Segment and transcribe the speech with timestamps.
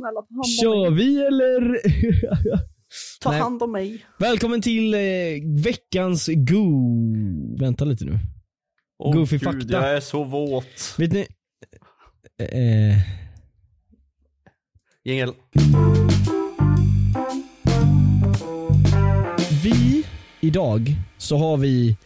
[0.00, 0.44] Snälla ta hand om
[0.84, 1.04] Kör mig.
[1.06, 1.80] vi eller?
[3.20, 3.40] Ta Nej.
[3.40, 4.04] hand om mig.
[4.18, 5.00] Välkommen till eh,
[5.64, 6.66] veckans Go...
[7.60, 8.18] Vänta lite nu.
[8.98, 9.72] Åh, Goofy Gud, fakta.
[9.72, 10.94] Jag är så våt.
[10.98, 11.26] Vet ni?
[12.38, 12.96] Eh,
[15.04, 15.32] Jingel.
[19.62, 20.04] vi,
[20.40, 21.96] idag, så har vi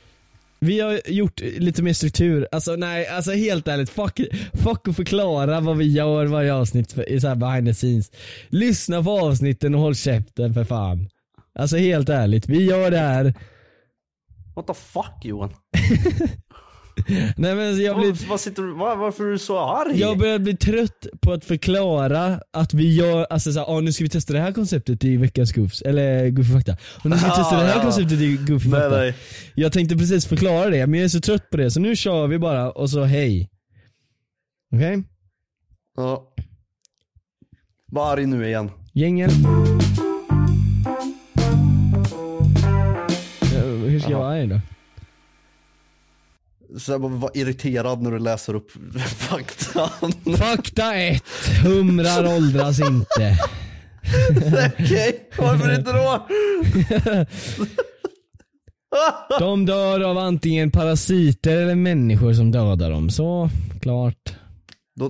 [0.64, 4.20] vi har gjort lite mer struktur, alltså nej, alltså helt ärligt, fuck,
[4.52, 8.10] fuck att förklara vad vi gör varje avsnitt för, i så här behind the scenes.
[8.48, 11.08] Lyssna på avsnitten och håll käften för fan.
[11.58, 13.34] Alltså helt ärligt, vi gör det här.
[14.56, 15.50] What the fuck Johan?
[17.36, 20.00] Nej men jag blir, vad sitter var, varför är du så arg?
[20.00, 24.04] jag börjar bli trött på att förklara att vi gör, alltså såhär, ah, nu ska
[24.04, 26.76] vi testa det här konceptet i veckans Goofs, eller Goofy fakta.
[27.04, 27.82] Och nu ska vi testa det här Ja.
[27.82, 28.88] konceptet i Goofy fakta.
[28.88, 29.14] nej.
[29.54, 32.26] Jag tänkte precis förklara det, men jag är så trött på det så nu kör
[32.26, 33.50] vi bara och så hej.
[34.74, 35.02] Okej?
[35.96, 36.34] Ja.
[37.92, 38.70] Var arg nu igen.
[38.92, 39.30] Gängen.
[43.54, 44.60] Ja, Hur ska jag vara arg då?
[46.78, 48.70] Så var irriterad när du läser upp
[49.06, 50.12] faktan.
[50.36, 51.22] Fakta 1.
[51.64, 53.38] Humrar åldras inte.
[54.80, 56.26] Okej, varför inte då?
[59.38, 63.10] De dör av antingen parasiter eller människor som dödar dem.
[63.10, 64.34] Så, klart.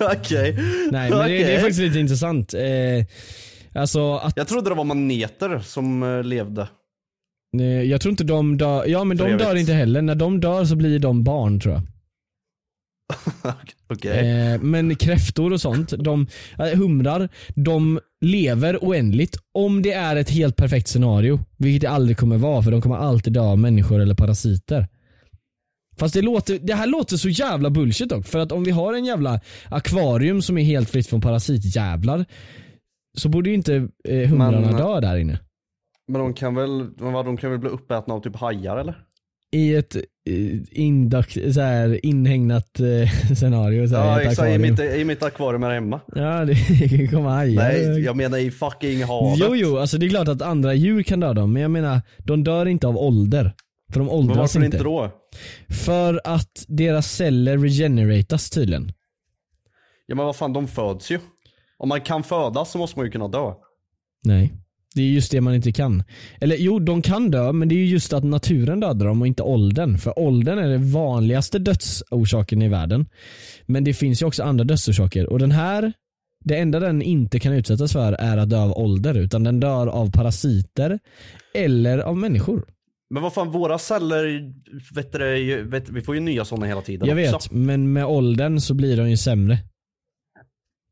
[0.00, 0.58] Okej.
[0.90, 2.54] Nej men det, det är faktiskt lite intressant.
[2.54, 2.60] Eh,
[3.74, 6.68] alltså att, Jag trodde det var maneter som eh, levde.
[7.60, 10.02] Eh, jag tror inte de dör, ja men de dör inte heller.
[10.02, 11.82] När de dör så blir de barn tror jag.
[13.90, 14.52] Okej.
[14.52, 16.26] Eh, men kräftor och sånt, de,
[16.58, 21.40] eh, humrar, de lever oändligt om det är ett helt perfekt scenario.
[21.56, 24.86] Vilket det aldrig kommer vara för de kommer alltid dö av människor eller parasiter.
[25.98, 28.26] Fast det, låter, det här låter så jävla bullshit dock.
[28.26, 32.24] För att om vi har en jävla akvarium som är helt fritt från parasitjävlar
[33.18, 35.38] så borde ju inte eh, humrarna dö där inne.
[36.08, 39.04] Men de kan väl, men vad, de kan väl bli uppätna av typ hajar eller?
[39.50, 39.96] I ett
[40.70, 43.88] indock, så här, inhägnat eh, scenario.
[43.88, 46.00] Så här, Ja i exakt, i mitt, i mitt akvarium här hemma.
[46.14, 46.54] Ja det
[46.96, 47.62] kan komma hajar.
[47.62, 49.38] Nej, jag menar i fucking havet.
[49.40, 52.00] Jo jo, alltså det är klart att andra djur kan döda dem, men jag menar,
[52.18, 53.52] de dör inte av ålder.
[53.92, 54.76] För de Men åldras varför inte.
[54.76, 55.10] inte då?
[55.84, 58.92] För att deras celler regeneratas tydligen.
[60.06, 61.18] Ja men vad fan, de föds ju.
[61.78, 63.52] Om man kan födas så måste man ju kunna dö.
[64.24, 64.52] Nej.
[64.94, 66.02] Det är just det man inte kan.
[66.40, 69.26] Eller jo, de kan dö, men det är ju just att naturen dödar dem och
[69.26, 69.98] inte åldern.
[69.98, 73.06] För åldern är den vanligaste dödsorsaken i världen.
[73.66, 75.26] Men det finns ju också andra dödsorsaker.
[75.26, 75.92] Och den här,
[76.44, 79.18] det enda den inte kan utsättas för är att dö av ålder.
[79.18, 80.98] Utan den dör av parasiter
[81.54, 82.64] eller av människor.
[83.10, 84.52] Men vad fan, våra celler,
[84.94, 87.48] vet du, vet, vi får ju nya sådana hela tiden Jag också.
[87.48, 89.58] vet, men med åldern så blir de ju sämre.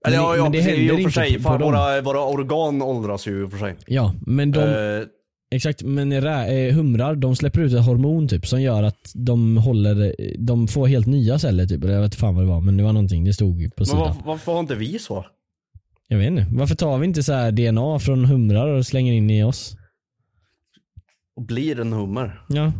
[0.06, 1.40] Eller ja, Men- ja men det precis, händer i och för sig.
[1.40, 3.74] Fan, våra, våra organ åldras ju i och för sig.
[3.86, 5.06] Ja, men de, Eh,
[5.54, 9.56] exakt, men rä, eh, humrar de släpper ut ett hormon typ som gör att de
[9.56, 11.84] håller, de får helt nya celler typ.
[11.84, 13.86] Jag vet inte fan vad det var men det var någonting, det stod på men
[13.86, 14.00] sidan.
[14.00, 15.26] var, varför har inte vi så?
[16.08, 19.30] Jag vet inte, varför tar vi inte så här DNA från humrar och slänger in
[19.30, 19.76] i oss?
[21.36, 22.40] Och blir en hummer?
[22.48, 22.72] Ja,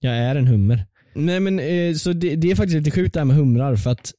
[0.00, 0.86] jag är en hummer.
[1.14, 3.90] Nej men eh, så det, det är faktiskt lite sjukt det här med humrar för
[3.90, 4.12] att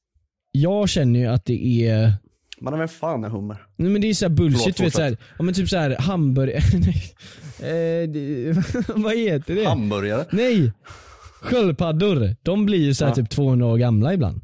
[0.51, 2.13] jag känner ju att det är
[2.61, 3.57] Men vem fan är hummer?
[3.75, 6.57] Nej men det är såhär bullshit, Förlåt, du vet såhär, ja men typ såhär hamburgare,
[7.59, 8.51] eh, det,
[8.95, 9.65] vad heter det?
[9.65, 10.25] Hamburgare?
[10.31, 10.71] Nej!
[11.41, 13.15] Sköldpaddor, de blir ju såhär Ja.
[13.15, 14.41] typ 200 år gamla ibland.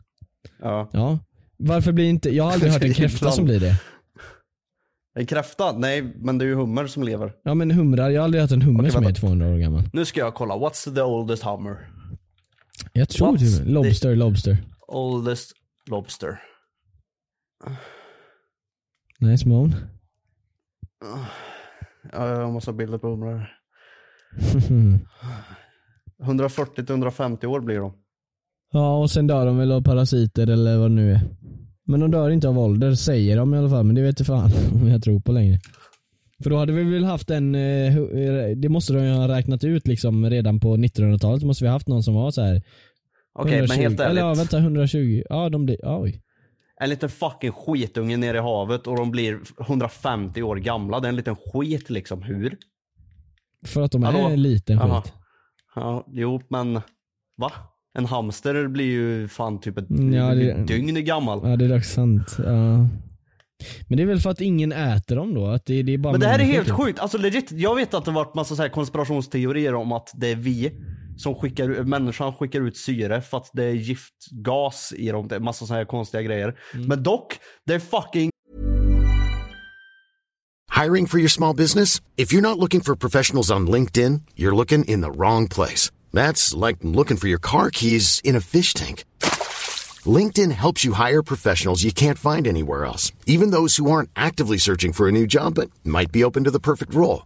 [0.61, 0.89] Ja.
[0.93, 1.19] Ja.
[1.57, 3.75] Varför blir inte, jag har aldrig hört en kräfta som blir det.
[5.15, 5.71] En kräfta?
[5.77, 7.33] Nej, men det är ju hummer som lever.
[7.43, 9.19] Ja men humrar, jag har aldrig hört en hummer Okej, som är vänta.
[9.19, 9.81] 200 år gammal.
[9.93, 11.89] Nu ska jag kolla, what's the oldest hummer?
[12.93, 14.57] Jag tror What's typ Lobster, Lobster.
[14.87, 15.51] Oldest
[15.89, 16.39] lobster.
[19.23, 19.75] Nice moan.
[22.11, 23.59] Ja, jag måste ha bilder på humrar.
[26.23, 27.93] 140-150 år blir de.
[28.71, 31.21] ja och sen dör de väl av parasiter eller vad det nu är.
[31.85, 33.83] Men de dör inte av ålder, säger de i alla fall.
[33.85, 35.59] Men det vet jag fan om jag tror på längre.
[36.43, 39.63] För då hade vi väl haft en, eh, eh, det måste de ju ha räknat
[39.63, 41.41] ut liksom redan på 1900-talet.
[41.41, 42.61] Så måste vi ha haft någon som var så här.
[43.39, 44.39] Okej, men helt Eller ja, ärligt.
[44.39, 45.23] vänta 120.
[45.29, 46.21] Ja de blir, oj.
[46.83, 50.99] En liten fucking skitunge nere i havet och de blir 150 år gamla.
[50.99, 52.21] Det är en liten skit liksom.
[52.21, 52.57] Hur?
[53.65, 54.27] För att de är Hallå?
[54.29, 55.13] en liten skit.
[55.75, 56.73] Ja, jo men
[57.37, 57.51] va?
[57.97, 61.39] En hamster blir ju fan typ ett Mm, ja, det- dygn gammal.
[61.43, 62.35] Ja det är dock sant.
[62.37, 62.87] Ja.
[63.87, 65.47] Men det är väl för att ingen äter dem då?
[65.47, 66.75] Att det, det är bara Men det här är helt typ.
[66.75, 66.99] sjukt.
[66.99, 70.35] Alltså legit, jag vet att det varit massa så här konspirationsteorier om att det är
[70.35, 70.71] vi
[71.17, 75.27] som skickar, människan skickar ut syre för att det är giftgas i dem.
[75.27, 76.59] Det är massa sådana här konstiga grejer.
[76.73, 78.29] Men dock, det är fucking
[80.83, 82.01] Hiring for your small business?
[82.17, 85.91] If you're not looking for professionals on LinkedIn, you're looking in the wrong place.
[86.11, 89.05] That's like looking for your car keys in a fish tank.
[90.05, 94.57] LinkedIn helps you hire professionals you can't find anywhere else, even those who aren't actively
[94.57, 97.25] searching for a new job but might be open to the perfect role.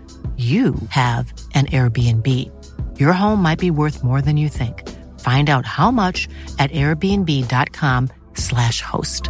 [0.41, 2.27] you have an Airbnb.
[2.99, 4.89] Your home might be worth more than you think.
[5.19, 6.27] Find out how much
[6.57, 9.29] at airbnb.com/slash host.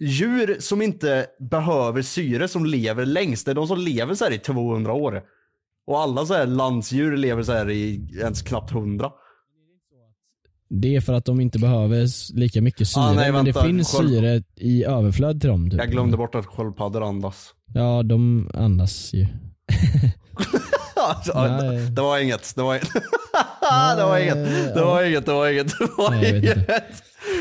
[0.00, 3.46] djur som inte behöver syre som lever längst.
[3.46, 5.22] Det är de som lever så här i 200 år.
[5.86, 9.10] Och alla så här landsdjur lever så här i ens knappt 100.
[10.70, 13.02] Det är för att de inte behöver lika mycket syre.
[13.04, 15.70] Ah, nej, men det finns Sköld- syre i överflöd till dem.
[15.70, 15.80] Typ.
[15.80, 17.48] Jag glömde bort att sköldpaddor andas.
[17.74, 19.26] Ja, de andas ju.
[21.08, 21.90] Alltså, Nej.
[21.90, 22.52] det var inget.
[22.56, 22.92] Det var inget.
[23.96, 24.74] det var inget.
[24.74, 25.26] Det var inget.
[25.26, 25.68] Det var inget.
[25.78, 26.68] Det var Nej, inget.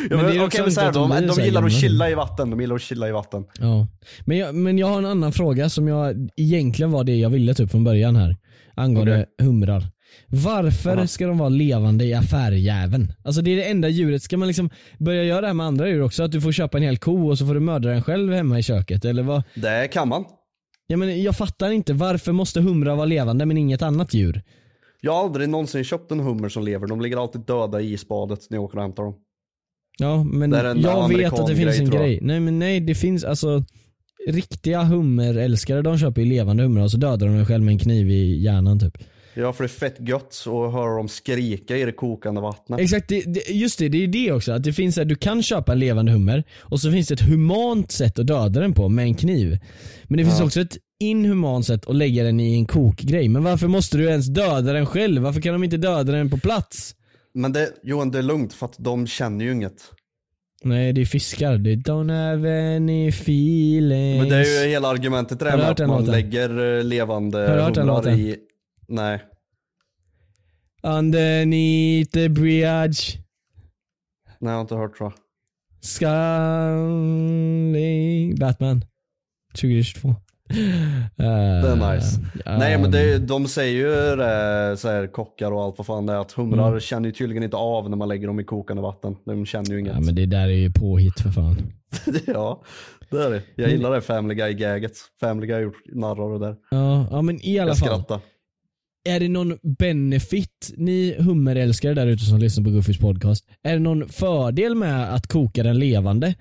[0.09, 2.15] Men men det är också men så här, de de, de gillar att chilla i
[2.15, 2.49] vatten.
[2.49, 3.45] De gillar att chilla i vatten.
[3.59, 3.87] Ja.
[4.25, 7.51] Men, jag, men jag har en annan fråga som jag egentligen var det jag ville
[7.51, 8.37] upp från början här.
[8.75, 9.87] Angående humrar.
[10.27, 11.07] Varför Aha.
[11.07, 13.13] ska de vara levande i affärjäveln?
[13.23, 14.23] Alltså det är det enda djuret.
[14.23, 16.23] Ska man liksom börja göra det här med andra djur också?
[16.23, 18.59] Att du får köpa en hel ko och så får du mörda den själv hemma
[18.59, 19.06] i köket?
[19.06, 19.44] Eller vad?
[19.56, 20.25] Det kan man.
[20.88, 21.94] Ja, men jag fattar inte.
[21.94, 24.41] Varför måste humrar vara levande men inget annat djur?
[25.01, 26.88] Jag har aldrig någonsin köpt en hummer som lever.
[26.88, 29.15] De ligger alltid döda i isbadet när jag åker och hämtar dem.
[30.00, 32.19] Ja men jag vet att det finns amerikan-grej, en grej.
[32.21, 33.63] Nej men nej det finns alltså
[34.27, 37.79] Riktiga hummerälskare de köper ju levande humrar och så dödar de den själv med en
[37.79, 38.97] kniv i hjärnan typ.
[39.33, 42.79] Ja för det är fett gött att höra dem skrika i det kokande vattnet.
[42.79, 44.51] Exakt, det, det, just det, det är det också.
[44.51, 47.21] Att det finns här, du kan köpa en levande hummer och så finns det ett
[47.21, 49.59] humant sätt att döda den på med en kniv.
[50.03, 53.29] Men det finns också ett inhumant sätt att lägga den i en kokgrej.
[53.29, 55.21] Men varför måste du ens döda den själv?
[55.21, 56.95] Varför kan de inte döda den på plats?
[57.33, 59.91] Men det, Johan det är lugnt för att de känner ju inget.
[60.63, 64.19] Nej det är fiskar, det don't have any feelings.
[64.19, 66.05] Men det är ju hela argumentet det där med att man låten?
[66.05, 68.19] lägger eh, levande låten?
[68.19, 68.35] i...
[68.89, 69.21] Nej.
[70.83, 73.19] Underneath the bridge
[74.39, 75.19] Nej jag har inte hört tror jag.
[77.00, 78.85] Scully Batman
[79.61, 80.16] 2022
[81.16, 82.19] Det är nice.
[82.45, 86.06] Nej men Um, det, de säger ju det, så här, kockar och allt vad fan
[86.06, 88.81] det är att humrar känner ju tydligen inte av när man lägger dem i kokande
[88.83, 89.16] vatten.
[89.25, 89.94] De känner ju inget.
[89.94, 91.57] Ja men det där är ju påhitt för fan.
[92.28, 92.63] ja,
[93.09, 93.42] det är det.
[93.56, 94.92] Jag gillar det Family Guy-gaget.
[95.19, 96.56] Family Guy har gjort narr av det där.
[96.71, 97.87] Ja, ja men i alla Jag fall.
[97.90, 98.19] skrattar.
[99.09, 103.80] Är det någon benefit, ni hummerälskare där ute som lyssnar på Guffys podcast, är det
[103.80, 106.35] någon fördel med att koka den levande?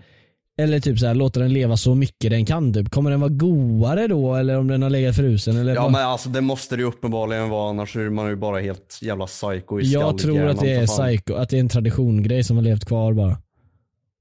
[0.61, 2.91] Eller typ så här, låta den leva så mycket den kan typ.
[2.91, 5.57] Kommer den vara godare då eller om den har legat frusen?
[5.57, 5.93] Eller Ja vad?
[5.93, 9.27] men alltså det måste det ju uppenbarligen vara annars är man ju bara helt jävla
[9.27, 12.65] psycho i Jag tror att det är psycho, att det är en traditiongrej som har
[12.65, 13.39] levt kvar bara.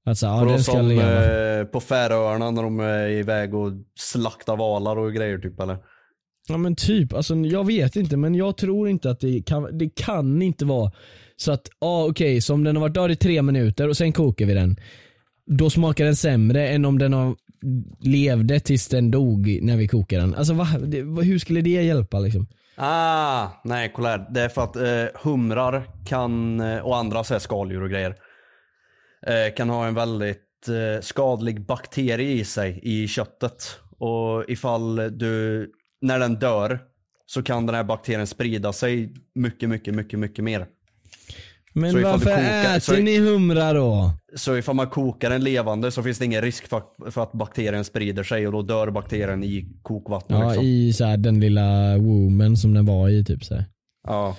[0.06, 1.58] Att så, här, ja, den ska som leva.
[1.58, 5.76] eh, på Färöarna när de är iväg och slaktar valar och grejer typ eller?
[6.48, 9.88] Ja men typ, alltså jag vet inte men jag tror inte att det kan, det
[9.94, 10.92] kan inte vara
[11.36, 13.96] så att, ja ah, okej, så om den har varit död i tre minuter och
[13.96, 14.76] sen kokar vi den.
[15.46, 17.36] Då smakar den sämre än om den har
[18.00, 20.34] levde tills den dog när vi kokade den.
[20.34, 22.46] Alltså va, det, va, hur skulle det hjälpa liksom?
[22.76, 24.26] Ah, nej kolla här.
[24.30, 28.14] Det är för att eh, humrar kan, eh, och andra så här skaldjur och grejer,
[29.26, 33.80] eh, kan ha en väldigt eh, skadlig bakterie i sig i köttet.
[33.98, 35.66] Och ifall du,
[36.00, 36.78] när den dör,
[37.26, 40.66] så kan den här bakterien sprida sig mycket, mycket, mycket, mycket mer.
[41.72, 44.12] Men Så varför kokar- äter så- ni humrar då?
[44.36, 47.84] Så ifall man kokar den levande så finns det ingen risk för, för att bakterien
[47.84, 50.38] sprider sig och då dör bakterien i kokvattnet.
[50.40, 50.64] Ja liksom.
[50.64, 53.64] i så här, den lilla womben som den var i typ så här.
[54.06, 54.36] ja.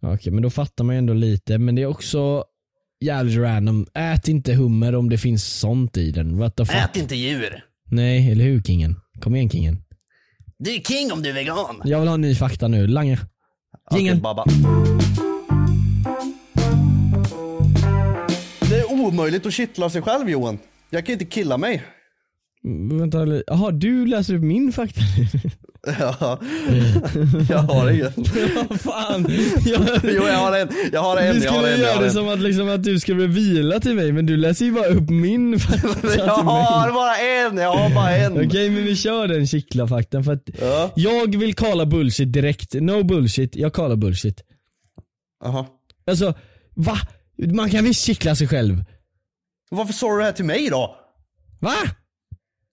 [0.00, 2.44] Ja, Okej men då fattar man ju ändå lite men det är också
[3.00, 3.86] jävligt random.
[3.94, 6.38] Ät inte hummer om det finns sånt i den.
[6.38, 6.76] What the fuck?
[6.76, 7.64] Ät inte djur.
[7.90, 8.96] Nej, eller hur kingen?
[9.20, 9.82] Kom igen kingen.
[10.64, 11.82] Du är king om du är vegan.
[11.84, 12.86] Jag vill ha ny fakta nu.
[12.86, 13.18] Lange.
[13.94, 14.18] Jingeln.
[14.18, 14.44] Okej, Babba.
[18.70, 20.58] Det är omöjligt att kittla sig själv Johan.
[20.90, 21.82] Jag kan inte killa mig.
[22.64, 25.00] Mm, Vänta Jaha, du läser upp min fakta
[25.86, 26.38] Ja,
[27.48, 28.12] jag har ingen.
[28.68, 29.26] Vad fan.
[29.66, 31.80] Jag, Jo jag har en, jag har en, vi jag har skulle en.
[31.80, 32.12] Jag göra har det en.
[32.12, 35.10] som att, liksom, att du skulle vila till mig men du läser ju bara upp
[35.10, 38.46] min fakta Jag har bara en, jag har bara en.
[38.46, 40.90] Okej men vi kör den kittla-faktan för att Ja.
[40.96, 42.74] jag vill kalla bullshit direkt.
[42.74, 44.42] No bullshit, jag kallar bullshit.
[45.44, 45.66] Aha.
[46.06, 46.34] Alltså,
[46.74, 46.98] va?
[47.54, 48.84] Man kan visst kittla sig själv.
[49.70, 50.96] Varför sa du det här till mig då?
[51.60, 51.74] Va?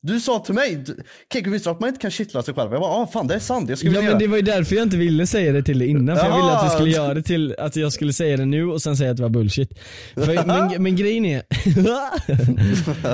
[0.02, 0.86] Du sa till mig,
[1.34, 2.72] Kekko visste att man inte kan kittla sig själv?
[2.72, 4.42] Jag bara, ah fan det är sant, jag skulle Ja vilja men det var ju
[4.42, 6.70] därför jag inte ville säga det till dig innan, för jag ville att Jaha.
[6.70, 9.24] skulle göra det till, att jag skulle säga det nu och sen säga att det
[9.24, 9.80] var bullshit.
[10.16, 11.44] För, men, men grejen är,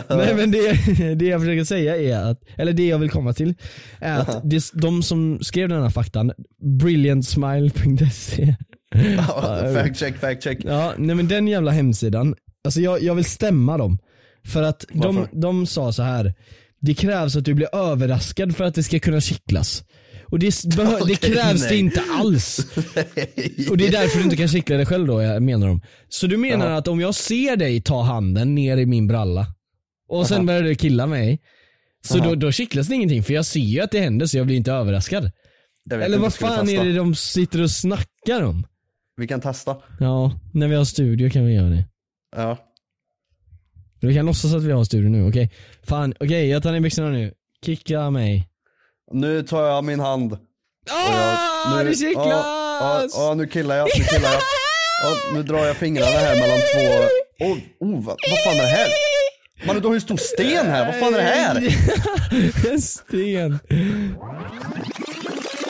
[0.17, 3.53] nej men det, det jag försöker säga är att, eller det jag vill komma till,
[3.99, 6.31] är att det, de som skrev den här faktan,
[6.79, 8.55] brilliantsmile.se
[9.73, 10.59] fact check, fact check.
[10.63, 13.97] Ja, nej men den jävla hemsidan, alltså jag, jag vill stämma dem.
[14.47, 16.33] För att de, de sa så här.
[16.85, 19.83] Det krävs att du blir överraskad för att det ska kunna kittlas.
[20.25, 21.79] Och det, behö- det krävs det nej.
[21.79, 22.59] inte alls.
[23.69, 25.81] Och det är därför du inte kan kittla dig själv då, jag menar de.
[26.09, 29.47] Så du menar att om jag ser dig ta handen ner i min bralla
[30.09, 31.39] och sen börjar du killa mig,
[32.05, 34.45] så då, då kittlas det ingenting för jag ser ju att det händer så jag
[34.45, 35.31] blir inte överraskad.
[35.91, 38.67] Eller vad fan är det de sitter och snackar om?
[39.17, 39.77] Vi kan testa.
[39.99, 41.85] Ja, när vi har studio kan vi göra det.
[42.35, 42.57] Ja.
[44.07, 45.51] Vi kan låtsas att vi har studio nu, okej?
[45.83, 47.33] Fan, okej jag tar ner byxorna nu.
[47.65, 48.49] Kicka mig.
[49.11, 50.33] Nu tar jag min hand.
[50.33, 50.39] och
[50.91, 52.25] Ah, jag, det kittlas!
[52.27, 54.41] Ja, ja, ja, nu killar jag, nu killar jag.
[55.03, 57.05] Ja, nu drar jag fingrarna här mellan två.
[57.45, 58.87] Oh, oh vad, vad fan är det här?
[59.67, 61.75] Man, du har ju en stor sten här, vad fan är det här?
[62.71, 63.59] En sten.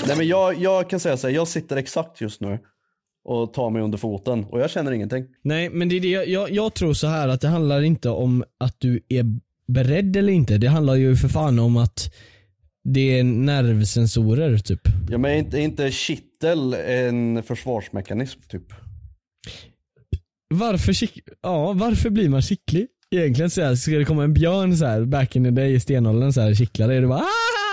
[0.08, 2.60] Nej men jag, jag kan säga så här, jag sitter exakt just nu
[3.26, 5.26] och tar mig under foten och jag känner ingenting.
[5.42, 8.44] Nej men det är det, jag, jag tror så här att det handlar inte om
[8.60, 9.26] att du är
[9.68, 10.58] beredd eller inte.
[10.58, 12.14] Det handlar ju för fan om att
[12.84, 14.82] det är nervsensorer typ.
[15.10, 18.64] Ja men är inte, är inte kittel en försvarsmekanism typ?
[20.54, 20.96] Varför,
[21.44, 22.88] ja, varför blir man kittlig?
[23.12, 25.80] Egentligen så här, ska det komma en björn så här back in the day i
[25.80, 27.65] stenåldern så här kittlar dig och du bara "Ah!"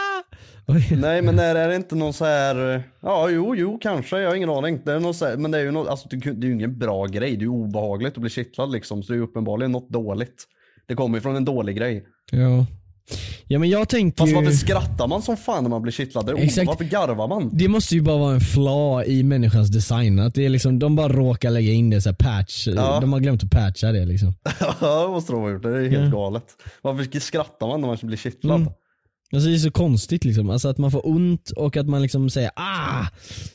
[1.01, 4.37] Nej men är det inte någon så här, eh, ja jo jo kanske, jag har
[4.37, 4.81] ingen aning.
[4.85, 6.55] Det är någon så här, men det är ju något, alltså, det, det är ju
[6.55, 9.03] ingen bra grej, det är ju obehagligt att bli kittlad liksom.
[9.03, 10.45] Så det är ju uppenbarligen något dåligt.
[10.87, 12.05] Det kommer ju från en dålig grej.
[12.31, 12.67] Ja.
[13.47, 14.35] Ja men jag tänker Fast ju...
[14.35, 16.39] varför skrattar man som fan när man blir kittlad?
[16.39, 16.67] Exakt.
[16.67, 17.51] Varför garvar man?
[17.53, 20.19] Det måste ju bara vara en flaw i människans design.
[20.19, 22.67] Att det är liksom, de bara råkar lägga in det så patch.
[22.67, 23.01] Ja.
[23.01, 24.35] De har glömt att patcha det liksom.
[24.81, 26.45] Ja det måste de ha gjort, det är helt galet.
[26.83, 28.61] Varför skrattar man när man blir kittlad?
[28.61, 28.73] Mm.
[29.33, 30.51] Alltså det är så konstigt liksom.
[30.51, 33.07] Alltså att man får ont och att man liksom säger ah.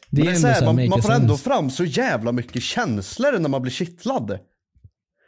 [0.10, 3.40] Det är det är så här, man, man får ändå fram så jävla mycket känslor
[3.40, 4.40] när man blir kittlad.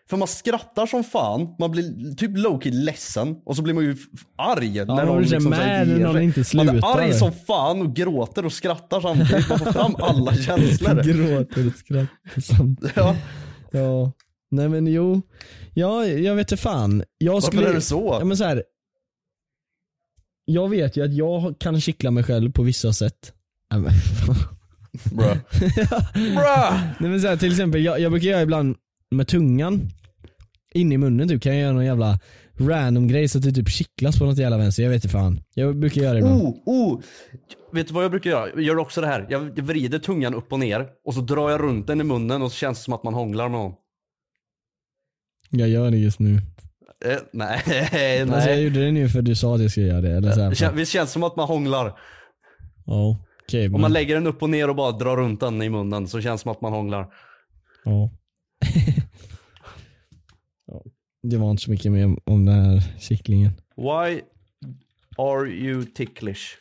[0.09, 3.97] För man skrattar som fan, man blir typ low-key ledsen och så blir man ju
[4.37, 6.99] arg när man någon liksom mad när någon inte Man är slutar.
[6.99, 9.49] arg som fan och gråter och skrattar samtidigt.
[9.49, 11.03] Man får fram alla känslor.
[11.03, 12.95] Gråter och skrattar samtidigt.
[12.95, 13.15] Ja,
[13.71, 14.11] Ja.
[14.51, 15.21] Nej men jo.
[15.73, 17.03] Ja, jag vet inte fan.
[17.17, 17.69] Jag varför skulle...
[17.69, 18.17] är det så?
[18.19, 18.63] Ja, men så här.
[20.51, 23.33] Jag vet ju att jag kan kittla mig själv på vissa sätt.
[23.69, 23.91] Ja, men.
[25.11, 25.37] Bruh.
[26.13, 26.81] Bruh.
[26.99, 28.75] Nej men så här, till exempel, jag, jag brukar göra ibland
[29.11, 29.81] med tungan
[30.73, 32.19] in i munnen typ, kan jag göra någon jävla
[32.57, 35.41] random grej så att det typ kittlas på något jävla vänster, jag vet inte fan.
[35.53, 36.41] Jag brukar göra det ibland.
[36.41, 36.99] Oh, oh.
[37.71, 38.49] Vet du vad jag brukar göra?
[38.49, 39.27] Jag gör också det här.
[39.29, 42.41] Jag jag vrider tungan upp och ner och så drar jag runt den i munnen
[42.41, 43.73] och så känns det som att man hånglar med någon.
[45.49, 46.41] Jag gör det just nu.
[47.05, 48.21] Eh, nej, nej.
[48.21, 50.11] Alltså jag gjorde det nu för du sa att jag skulle göra det.
[50.11, 51.99] Eller så här, Det kän- Visst känns det som att man hånglar?
[52.85, 53.65] Ja, okej.
[53.65, 56.07] Om men- man lägger den upp och ner och bara drar runt den i munnen
[56.07, 57.07] så känns det som att man hånglar.
[57.83, 58.09] Ja.
[60.67, 60.83] ja.
[61.23, 63.51] Det var inte så mycket mer om den här kycklingen.
[63.77, 64.21] Why
[65.17, 66.57] are you ticklish?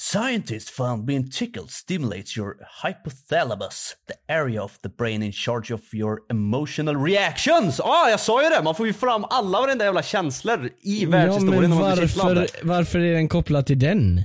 [0.00, 5.80] Scientists found being tickled stimulates your hypothalamus, the area of the brain in charge of
[5.94, 7.80] your emotional reactions.
[7.80, 8.62] ah, jag sa ju det!
[8.62, 12.36] Man får ju fram alla varenda jävla känslor i Ja världshistorien men man blir kittlad.
[12.36, 14.22] varför, varför är den kopplad till den?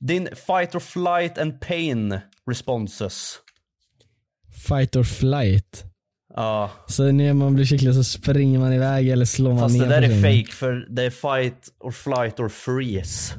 [0.00, 2.20] Din fight or flight and pain
[2.50, 3.38] responses.
[4.68, 5.84] Fight or flight.
[6.36, 9.86] Ja, Så när man blir kyckling så springer man iväg eller slår man fast ner
[9.86, 13.34] det där är fake för det är fight or flight or freeze.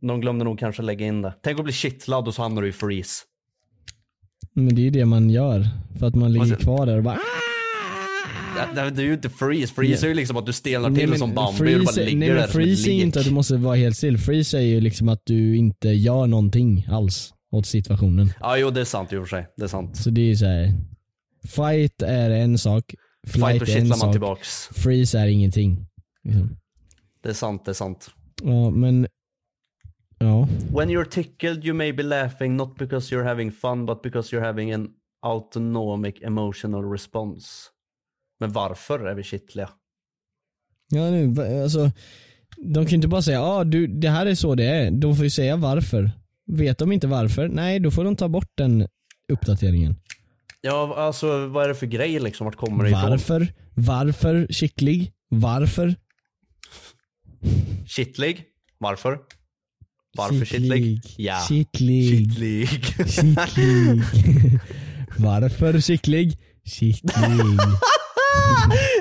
[0.00, 1.34] De glömde nog kanske lägga in det.
[1.42, 3.22] Tänk att bli kittlad och så hamnar du i freeze.
[4.54, 5.68] Men det är ju det man gör.
[5.98, 7.18] För att man ligger Vad- kvar där och bara
[8.74, 11.08] Det, det, är ju inte freeze, freeze är ju liksom att du stelnar Nej, till
[11.10, 13.02] men som Bambi och bara freeze- ligger nej, där men ett freeze är lik.
[13.02, 14.18] inte att du måste vara helt still.
[14.18, 18.32] Freeze är ju liksom att du inte gör någonting alls åt situationen.
[18.40, 19.96] Ja jo det är sant i och för sig, det är sant.
[19.96, 20.72] Så det är så här.
[21.48, 22.94] Fight är en sak,
[23.26, 24.68] flight Fight och är en sak, tillbaks.
[24.72, 25.86] freeze är ingenting.
[26.24, 26.56] Liksom.
[27.22, 28.10] Det är sant, det är sant.
[28.42, 29.06] Ja men,
[30.20, 30.48] ja.
[30.72, 34.46] When you're tickled you may be laughing not because you're having fun but because you're
[34.46, 34.88] having an
[35.22, 37.46] autonomic emotional response.
[38.40, 39.70] Men varför är vi kittliga?
[40.88, 41.90] Ja nu, alltså.
[42.56, 44.90] De kan ju inte bara säga ah, du det här är så det är.
[44.90, 46.10] De får ju säga varför.
[46.46, 48.86] Vet de inte varför, nej då får de ta bort den
[49.32, 49.96] uppdateringen.
[50.60, 52.44] Ja alltså vad är det för grej liksom?
[52.44, 53.10] Vart kommer det ifrån?
[53.10, 53.52] Varför?
[53.74, 55.12] Varför kittlig?
[55.28, 55.94] Varför?
[57.86, 58.44] Kittlig?
[58.78, 59.18] Varför?
[60.16, 61.00] Varför kittlig?
[61.16, 61.40] Ja.
[61.48, 62.10] Kittlig.
[62.26, 62.68] Kittlig.
[63.08, 64.02] Kittlig.
[65.18, 66.38] Varför kittlig?
[66.64, 67.58] Kittlig.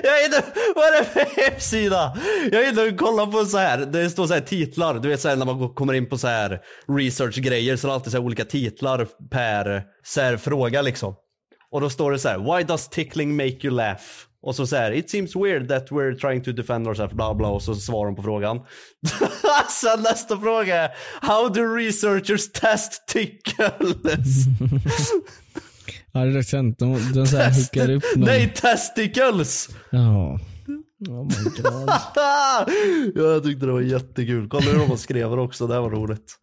[0.04, 0.44] Jag inne,
[0.75, 2.18] vad är det för hemsida?
[2.51, 3.78] Jag är inne och kollar på så här.
[3.78, 6.28] det står så här titlar, du vet så här, när man kommer in på så
[6.28, 6.60] här
[6.98, 11.16] research-grejer så är det alltid så här olika titlar per så här fråga liksom.
[11.72, 14.01] Och då står det så här: why does tickling make you laugh?
[14.41, 17.62] Och så säger it seems weird that we're trying to defend ourselves, bla bla, och
[17.62, 18.60] så svarar de på frågan.
[19.81, 20.89] Sen nästa fråga är,
[21.22, 23.98] how do researchers test tickles?
[26.12, 26.79] Ja det är sant.
[26.79, 28.25] De, de så här hookar upp någon.
[28.25, 29.69] Nej, testicles!
[29.91, 30.39] Ja.
[31.10, 31.89] Oh my god.
[33.25, 34.48] jag tyckte det var jättekul.
[34.50, 36.36] Kolla hur de skrev det också, det här var roligt.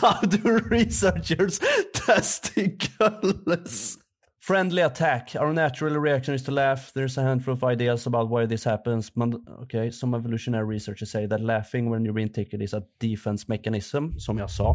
[0.00, 1.60] How do researchers
[2.06, 3.98] testicles?
[4.44, 5.34] Friendly attack.
[5.40, 6.92] Our natural reaction is to laugh.
[6.92, 9.10] There's a handful of ideas about why this happens.
[9.16, 13.48] Man, okay, some evolutionary researchers say that laughing when you're being tickled is a defense
[13.48, 14.74] mechanism, som jag sa.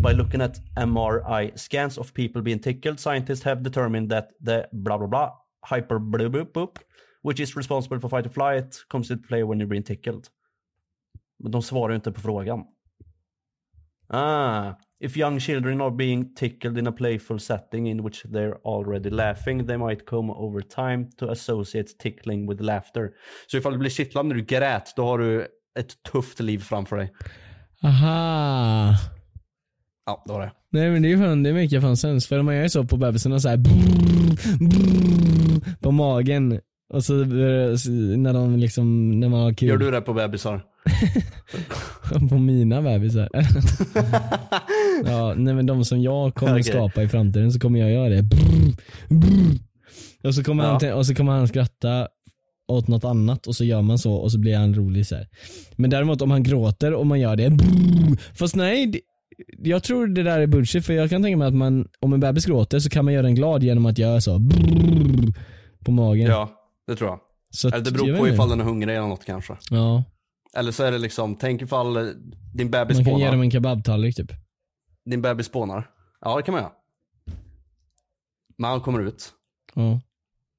[0.00, 4.96] By looking at MRI scans of people being tickled, scientists have determined that the blah
[4.96, 5.32] blah blah
[5.64, 6.68] hyper blah, blah, blah,
[7.22, 10.28] which is responsible for fight or flight comes into play when you're being tickled.
[11.42, 12.64] Men de svarar ju inte på frågan.
[14.08, 19.10] Ah, if young children are being tickled in a playful setting in which they're already
[19.10, 23.10] laughing, they might come over time to associate tickling with laughter.
[23.46, 25.46] Så ifall du blir kittlad när du grät, då har du
[25.78, 27.12] ett tufft liv framför dig.
[27.82, 28.94] Aha.
[30.06, 30.52] Ja, det var det.
[30.72, 32.26] Nej men det är fan, det make fan sens.
[32.26, 36.60] För man gör ju så på bebisen och så här brrr, brrr, på magen.
[36.90, 37.28] Och så eh,
[38.16, 39.68] när de liksom, när man har kul.
[39.68, 40.62] Gör du det på bebisar?
[42.28, 43.28] På mina bebisar.
[45.04, 46.62] ja, nej men de som jag kommer Okej.
[46.62, 48.22] skapa i framtiden så kommer jag göra det.
[48.22, 48.74] Brrr,
[49.08, 49.58] brrr.
[50.24, 50.78] Och, så kommer Ja.
[50.82, 52.08] han, och så kommer han skratta
[52.68, 55.28] åt något annat och så gör man så och så blir han rolig så här.
[55.76, 57.50] Men däremot om han gråter och man gör det.
[57.50, 58.16] Brrr.
[58.34, 59.00] Fast nej,
[59.58, 62.20] jag tror det där är bullshit för jag kan tänka mig att man, om en
[62.20, 64.38] bebis gråter så kan man göra den glad genom att göra så.
[64.38, 65.34] Brrr,
[65.84, 66.26] på magen.
[66.26, 66.50] Ja,
[66.90, 67.20] det tror jag.
[67.50, 69.56] Så Eller det beror på ifall den är hungrig eller något kanske.
[69.70, 70.04] Ja,
[70.56, 72.02] Eller så är det liksom, tänk ifall eh,
[72.54, 73.32] din bebis man kan ge spånar.
[73.32, 74.30] dem en kebabtallrik typ.
[75.04, 75.90] Din bebis spånar.
[76.20, 76.72] Ja, det kan man göra.
[78.58, 79.32] Men han kommer ut,
[79.74, 80.00] Ja,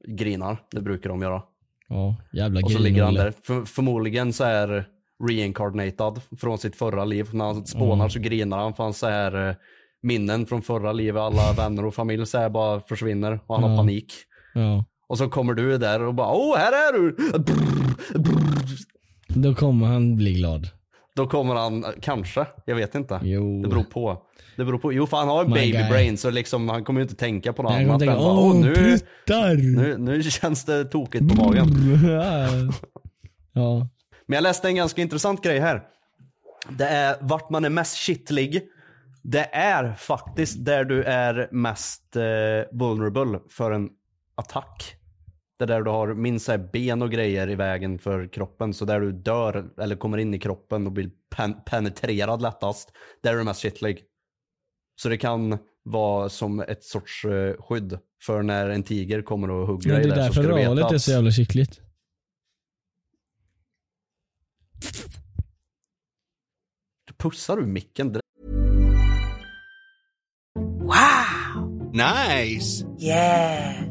[0.08, 1.44] grinar, det brukar de göra.
[1.88, 4.86] ja jävla Och så ligger han där, för, förmodligen så är
[5.28, 7.30] reincarnated från sitt förra liv.
[7.34, 9.56] När han spånar så grinar han för han så här eh,
[10.02, 13.72] minnen från förra livet, alla vänner och familj så här bara försvinner och han har
[13.72, 13.78] Ja.
[13.78, 14.14] panik.
[14.54, 14.86] Ja.
[15.12, 17.12] Och så kommer du där och bara åh här är du!
[17.12, 18.78] Brrr, brrr.
[19.28, 20.68] Då kommer han bli glad.
[21.16, 23.20] Då kommer han, kanske, jag vet inte.
[23.24, 23.62] Jo.
[23.62, 24.22] Det beror på.
[24.58, 24.94] Det beror på.
[24.94, 25.90] Jo för han har en My baby guy.
[25.90, 28.00] brain så liksom han kommer ju inte tänka på något annat.
[28.00, 28.98] tänka, än bara, åh, åh nu,
[29.58, 31.68] nu, nu känns det tokigt på magen.
[33.54, 33.88] ja.
[34.26, 35.82] Men jag läste en ganska intressant grej här.
[36.70, 38.62] Det är vart man är mest kittlig.
[39.24, 43.90] Det är faktiskt där du är mest eh, vulnerable för en
[44.36, 44.98] attack.
[45.62, 48.74] Det är där du har minst så här ben och grejer i vägen för kroppen.
[48.74, 52.92] Så där du dör eller kommer in i kroppen och blir pen- penetrerad lättast.
[53.24, 54.04] Där är du mest kittlig.
[55.02, 59.68] Så det kan vara som ett sorts eh, skydd för när en tiger kommer och
[59.68, 60.28] hugger dig det är där.
[60.28, 61.82] Så ska därför ralet är att- så jävla kittligt.
[67.18, 68.20] Pussar du micken?
[71.94, 72.86] Nice.
[73.00, 73.91] Yeah.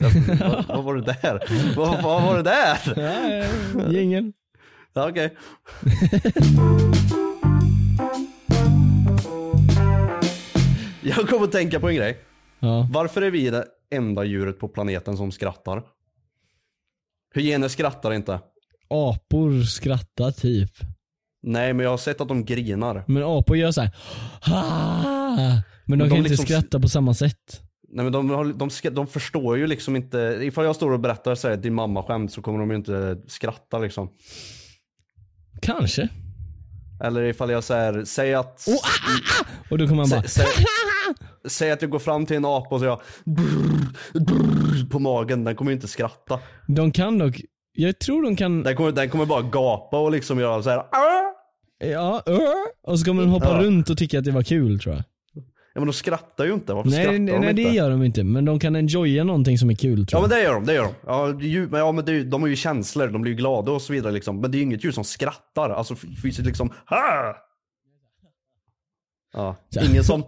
[0.00, 1.42] Vad, vad var det där?
[1.76, 3.92] Vad, vad var det där?
[3.92, 4.32] Gängen.
[4.94, 5.36] Ja, Okej.
[11.02, 12.18] Jag kommer att tänka på en grej.
[12.60, 12.88] Ja.
[12.92, 15.82] Varför är vi det enda djuret på planeten som skrattar?
[17.34, 18.40] Hyener skrattar inte.
[18.88, 20.70] Apor skrattar typ.
[21.42, 23.04] Nej men jag har sett att de grinar.
[23.06, 23.90] Men apor gör såhär
[25.84, 27.62] Men de de kan inte liksom- skratta på samma sätt.
[27.88, 31.34] Nej men de, de, ska- de förstår ju liksom inte, ifall jag står och berättar
[31.34, 34.08] så här, din mamma skämt så kommer de ju inte skratta liksom.
[35.62, 36.08] Kanske.
[37.04, 38.66] Eller ifall jag säger, säg att,
[39.70, 40.46] Och då kommer man bara sä, säg,
[41.48, 43.86] säg att jag går fram till en apa och säger brrr,
[44.20, 46.38] brrr, på magen, den kommer ju inte skratta.
[46.68, 47.40] De kan dock,
[47.72, 50.78] jag tror de kan, Den kommer, den kommer bara gapa och liksom göra så här.
[50.78, 51.32] "Ah!"
[51.78, 52.22] ja,
[52.82, 53.62] och så kommer de hoppa Ja.
[53.66, 55.04] runt och tycka att det var kul tror jag.
[55.76, 57.62] Ja men de skrattar ju inte, varför Nej, skrattar nej, de nej inte?
[57.62, 60.30] det gör de inte, men de kan enjoya någonting som är kul tror Ja jag.
[60.30, 60.92] men det gör de, det gör de.
[61.06, 63.72] Ja, det ju, men, ja, men det de har ju känslor, de blir ju glada
[63.72, 64.40] och så vidare liksom.
[64.40, 67.36] Men det är ju inget djur som skrattar, alltså fysiskt liksom ha!
[69.32, 70.24] Ja, Så- ingen som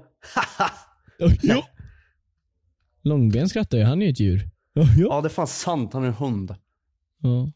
[1.43, 1.65] ja.
[3.03, 4.49] Långben skrattar ju, han är ju ett djur.
[4.73, 4.83] Ja.
[4.97, 6.55] Ja det är fan sant, han är en hund.
[7.23, 7.51] Ja.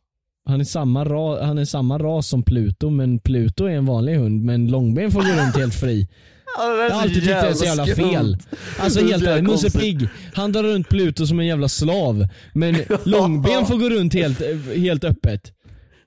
[0.45, 4.15] Han är, samma ra, han är samma ras som Pluto, men Pluto är en vanlig
[4.17, 6.09] hund, men Långben får gå runt helt fri.
[6.59, 8.37] Jag har alltid tyckt det är så jävla fel.
[8.79, 9.79] Alltså helt ärligt, Musse.
[9.79, 12.27] Pigg, han drar runt Pluto som en jävla slav.
[12.55, 14.41] Men Långben får gå runt helt,
[14.77, 15.53] helt öppet.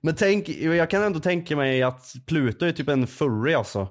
[0.01, 3.87] Men tänk, jag kan ändå tänka mig att Pluto är typ en furry alltså.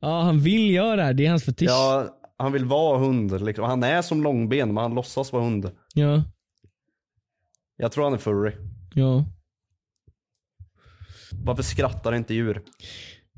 [0.00, 1.68] Ja, han vill göra det här, det är hans fetisch.
[1.70, 2.06] Ja,
[2.38, 3.64] han vill vara hund liksom.
[3.64, 5.70] Han är som långben men han låtsas vara hund.
[5.94, 6.22] Ja.
[7.76, 8.52] Jag tror han är furry.
[8.94, 9.24] ja.
[11.44, 12.62] Varför skrattar inte djur?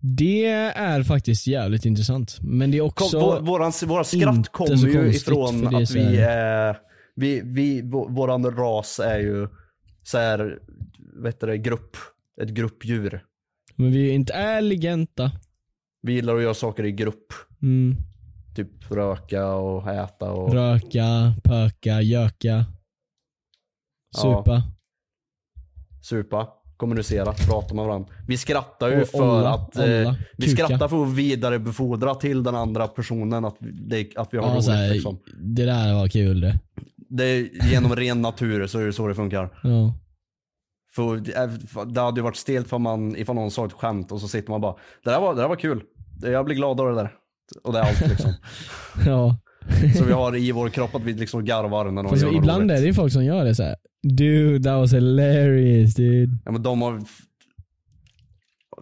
[0.00, 2.38] Det är faktiskt jävligt intressant.
[2.40, 3.20] Men det är Kom, också...
[3.20, 6.78] vår, våran, våra skratt inte kommer ju konstigt, ifrån att vi är,
[7.14, 9.48] vi, vi, vå- våran ras är ju
[10.02, 10.58] så här,
[11.22, 11.96] vet du det, grupp,
[12.42, 13.24] ett gruppdjur.
[13.74, 15.30] Men vi är intelligenta.
[16.02, 17.32] Vi gillar att göra saker i grupp.
[17.62, 17.96] Mm.
[18.56, 22.66] Typ röka och äta och Röka, pöka, göka.
[24.16, 24.44] Ja.
[26.02, 26.48] Supa.
[26.76, 28.08] Kommunicera, prata med varandra.
[28.28, 32.54] Vi skrattar ju Och för olla, att, eh, vi skrattar för att vidarebefordra till den
[32.54, 33.56] andra personen att,
[33.88, 35.18] det, att vi har Ja, roligt här, liksom.
[35.56, 36.58] Det där var kul det.
[37.08, 37.38] Det
[37.70, 39.58] genom ren natur så är det så det funkar.
[39.62, 39.94] Ja.
[40.94, 44.20] För det- det hade ju varit stelt för man, ifall någon sa ett skämt och
[44.20, 45.82] så sitter man bara, det där var, det där var kul.
[46.22, 47.10] Jag blir glad av det där.
[47.64, 48.32] Och det är allt liksom.
[49.06, 49.36] ja.
[49.98, 52.62] Så vi har i vår kropp att vi liksom garvar när någon Fast gör ibland
[52.62, 52.76] roligt.
[52.78, 53.76] är det ju folk som gör det så här.
[54.08, 56.38] Dude, that was hilarious dude.
[56.44, 57.02] Ja men de har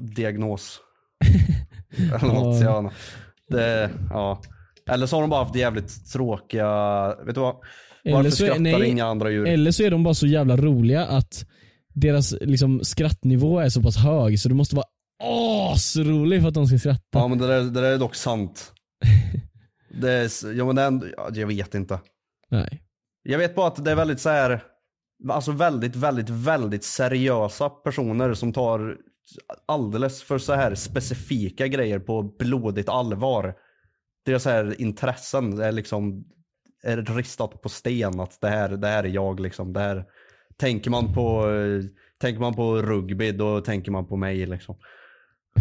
[0.01, 0.81] diagnos.
[1.97, 2.83] Eller något, Ja.
[2.83, 2.93] ja.
[3.49, 4.41] Det, ja.
[4.91, 6.69] Eller så har de bara haft jävligt tråkiga,
[7.27, 7.57] vet du vad?
[8.05, 9.47] Eller Varför så är- skrattar nej, inga andra djur?
[9.49, 11.47] Eller så är de bara så jävla roliga att
[11.95, 14.87] deras liksom, skrattnivå är så pass hög så du måste vara
[15.73, 17.03] asrolig för att de ska skratta.
[17.19, 18.73] Ja men det där, det där är dock sant.
[20.01, 21.99] Det är, ja men det är jag vet inte.
[22.51, 22.83] Nej.
[23.23, 24.63] Jag vet bara att det är väldigt så här,
[25.29, 28.96] alltså väldigt, väldigt, väldigt seriösa personer som tar
[29.66, 33.55] alldeles för så här specifika grejer på blodigt allvar.
[34.24, 36.24] Deras så här intressen är liksom
[36.83, 39.72] är ristat på sten att det här, det här är jag liksom.
[39.72, 40.05] Det här,
[40.57, 41.46] tänker man på,
[42.20, 44.77] tänker man på rugby då tänker man på mig liksom.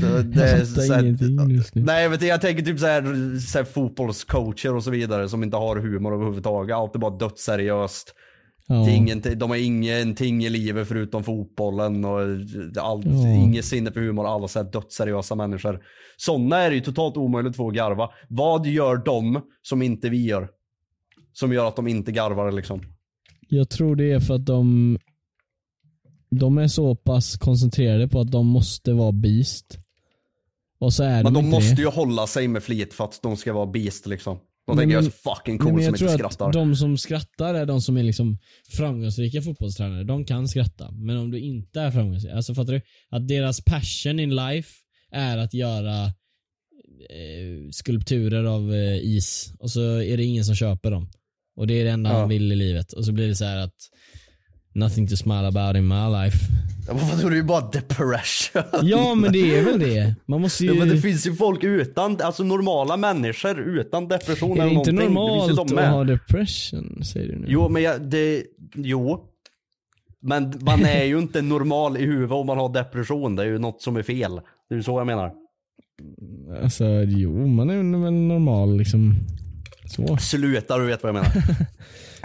[0.00, 1.84] det, det är så här-.
[1.84, 5.28] Nej jag vet inte, jag tänker typ så här, så här fotbollscoacher och så vidare
[5.28, 6.76] som inte har humor överhuvudtaget.
[6.76, 8.14] Allt är bara dött seriöst.
[8.66, 8.88] Ja.
[8.88, 12.20] Är ingenting, de har ingenting i livet förutom fotbollen och
[12.82, 13.28] allt, Ja.
[13.28, 14.26] inget sinne för humor.
[14.26, 15.82] Alla så här dött seriösa människor.
[16.16, 18.10] Sådana är det ju totalt omöjligt att få att garva.
[18.28, 20.48] Vad gör de som inte vi gör?
[21.32, 22.82] Som gör att de inte garvar liksom?
[23.48, 24.98] Jag tror det är för att de
[26.30, 29.78] de är så pass koncentrerade på att de måste vara beast.
[30.78, 31.82] Och så är Men de de måste det.
[31.82, 34.38] ju hålla sig med flit för att de ska vara beast liksom.
[34.66, 36.46] De Nej, tänker jag är så fucking Nej, cool men som jag inte tror skrattar.
[36.46, 40.04] att de som skrattar är de som är liksom framgångsrika fotbollstränare.
[40.04, 40.90] De kan skratta.
[40.92, 42.80] Men om du inte är framgångsrik, alltså fattar du?
[43.10, 44.70] Att deras passion in life
[45.10, 46.04] är att göra
[47.10, 51.10] eh, skulpturer av eh, is och så är det ingen som köper dem.
[51.56, 52.18] Och det är det enda Ja.
[52.18, 52.92] han vill i livet.
[52.92, 53.74] Och så blir det så här att
[54.74, 56.38] nothing to smile about in my life.
[56.86, 58.62] Ja, men vadå, det är ju bara depression.
[58.82, 60.14] Ja men det är väl det.
[60.26, 60.70] Man måste ju...
[60.70, 64.74] Ja, men det finns ju folk utan, alltså normala människor utan depression är eller det
[64.74, 65.14] inte någonting.
[65.14, 67.46] det finns ju normalt de att ha depression säger du nu?
[67.48, 68.42] Jo men jag, det,
[68.74, 69.20] jo.
[70.20, 73.36] Men man är ju inte normal i huvudet om man har depression.
[73.36, 74.40] Det är ju något som är fel.
[74.68, 75.32] Det är ju så jag menar.
[76.62, 79.14] Alltså jo, man är väl normal liksom.
[79.86, 80.16] Så.
[80.16, 81.32] Sluta, du vet vad jag menar.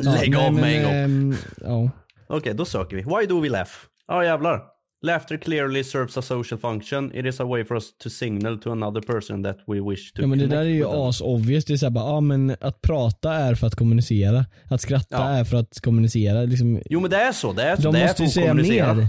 [0.02, 0.94] Ja, Lägg nej, av men, med en gång.
[0.94, 1.90] ehm, ja.
[2.30, 3.02] Okej, då söker vi.
[3.04, 3.72] Why do we laugh?
[4.08, 4.62] Ja jävlar.
[5.02, 7.16] Laughter clearly serves a social function.
[7.16, 10.22] It is a way for us to signal to another person that we wish to
[10.22, 11.00] ja men det där är ju with them.
[11.02, 11.66] as obvious.
[11.66, 14.46] Det är såhär bara, ja men att prata är för att kommunicera.
[14.70, 15.24] Att skratta Ja.
[15.30, 16.42] är för att kommunicera.
[16.44, 17.54] Liksom, Jo men det är så.
[17.54, 18.94] Det är, de det måste ju att säga kommunicera.
[18.94, 19.08] mer.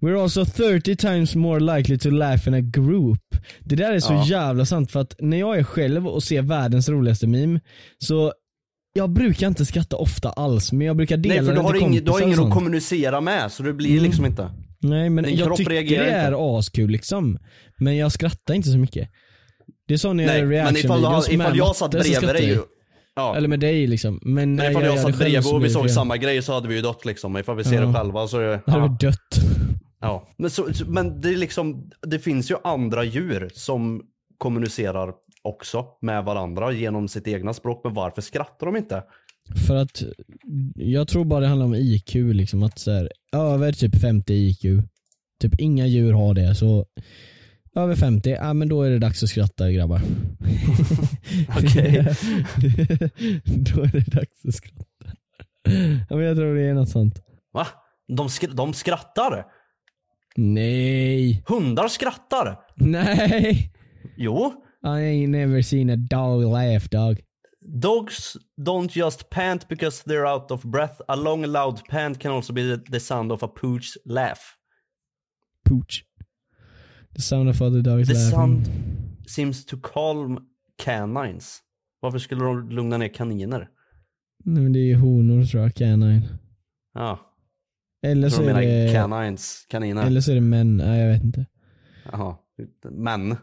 [0.00, 3.20] We're also 30 times more likely to laugh in a group.
[3.60, 4.24] Det där är så Ja.
[4.26, 7.60] jävla sant för att när jag är själv och ser världens roligaste meme
[7.98, 8.32] så
[8.92, 11.82] jag brukar inte skratta ofta alls men jag brukar dela Nej för du har, till
[11.82, 14.02] ing, du har ingen att kommunicera med så det blir Mm.
[14.04, 14.50] liksom inte.
[14.80, 15.96] Nej men Din jag tycker det inte.
[15.96, 17.38] är askul liksom.
[17.78, 19.08] Men jag skrattar inte så mycket.
[19.88, 21.90] Det är så när jag gör men ifall, du reaction-videos har, ifall med jag satt
[21.90, 22.64] bredvid dig jag.
[23.16, 23.36] Ja.
[23.36, 24.20] Eller med dig liksom.
[24.22, 26.52] Men, Men ifall jag, gör satt det bredvid och vi det såg samma grej så
[26.52, 27.36] hade vi ju dött liksom.
[27.36, 27.86] Ifall vi ser Ja.
[27.86, 28.60] det själva så är det...
[28.66, 29.18] Då hade vi dött.
[30.00, 30.28] ja.
[30.38, 34.02] Men, så- men det är liksom, det finns ju andra djur som
[34.38, 37.80] kommunicerar också med varandra genom sitt egna språk.
[37.84, 39.02] Men varför skrattar de inte?
[39.66, 40.02] För att
[40.74, 42.62] jag tror bara det handlar om IQ liksom.
[42.62, 44.62] Att så här, över typ 50 IQ.
[45.40, 46.86] Typ inga djur har det så
[47.74, 50.00] över 50, ja men då är det dags att skratta grabbar.
[51.48, 52.02] Okej.
[53.44, 54.84] då är det dags att skratta.
[56.08, 57.22] Ja, men jag tror det är något sånt.
[57.52, 57.66] Va?
[58.08, 59.44] De, skr- de skrattar?
[60.36, 61.42] Nej.
[61.46, 62.58] Hundar skrattar?
[62.76, 63.72] Nej.
[64.16, 64.64] Jo.
[64.88, 67.16] I ain't never seen a dog laugh dog.
[67.78, 71.00] Dogs don't just pant because they're out of breath.
[71.08, 74.56] A long loud pant can also be the, sound of a pooch's laugh.
[75.68, 76.04] Pooch.
[77.14, 78.30] The sound of other dogs The laughing.
[78.30, 78.68] sound
[79.26, 80.38] seems to calm
[80.78, 81.62] canines.
[82.00, 83.68] Varför skulle de lugna ner kaniner?
[84.44, 86.22] Nej men det är ju honor tror jag, canine.
[86.94, 87.18] Ja,
[88.02, 90.06] Eller så de är menar det, canines, kaniner.
[90.06, 91.46] eller så är det män, nej jag vet inte.
[92.12, 92.36] Jaha,
[92.90, 93.36] men.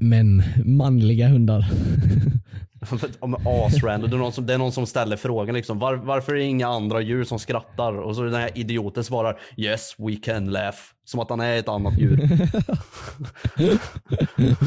[0.00, 1.66] Men manliga hundar.
[3.18, 5.78] Om asrandom, det är, någon som, det är någon som ställer frågan liksom.
[5.78, 7.92] Var, varför är det inga andra djur som skrattar?
[7.92, 10.78] Och så den här idioten svarar Yes we can laugh.
[11.06, 12.16] Som att han är ett annat djur.